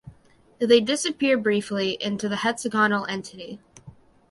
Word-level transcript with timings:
They 0.57 0.81
disappear 0.81 1.37
briefly 1.37 1.91
into 2.01 2.27
the 2.27 2.37
hexagonal 2.37 3.05
entity. 3.05 3.59